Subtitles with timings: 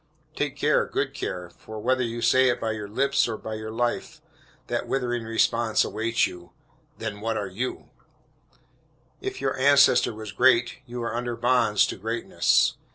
[0.35, 3.69] Take care, good care; for whether you say it by your lips or by your
[3.69, 4.19] life,
[4.65, 6.53] that withering response awaits you
[6.97, 7.91] "then what are you?"
[9.21, 12.77] If your ancestor was great, you are under bonds to greatness.